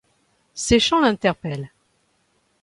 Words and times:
Ces 0.55 0.79
chants 0.79 1.01
l'interpellent. 1.03 1.69